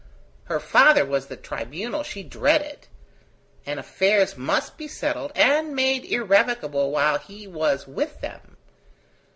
Her 0.45 0.59
father 0.59 1.05
was 1.05 1.27
the 1.27 1.37
tribunal 1.37 2.01
she 2.01 2.23
dreaded, 2.23 2.87
and 3.67 3.79
affairs 3.79 4.35
must 4.35 4.75
be 4.75 4.87
settled 4.87 5.31
and 5.35 5.75
made 5.75 6.05
irrevocable 6.05 6.89
while 6.89 7.19
he 7.19 7.45
was 7.47 7.85
with 7.87 8.19
them. 8.19 8.57